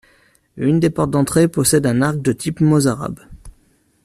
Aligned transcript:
Une 0.57 0.79
des 0.79 0.89
portes 0.89 1.11
d'entrée 1.11 1.47
possède 1.47 1.85
un 1.85 2.01
arc 2.01 2.17
de 2.23 2.33
type 2.33 2.59
mozarabe. 2.59 3.19